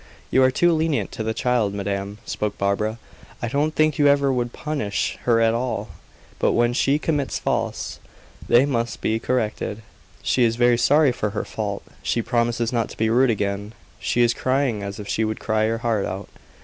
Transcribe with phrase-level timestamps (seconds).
[0.31, 2.97] "You are too lenient to the child, madame," spoke Barbara.
[3.39, 5.89] "I don't think you ever would punish her at all.
[6.39, 7.99] But when she commits faults,
[8.49, 9.83] they must be corrected."
[10.23, 13.73] "She is very sorry for her fault; she promises not to be rude again.
[13.99, 16.29] She is crying as if she would cry her heart out."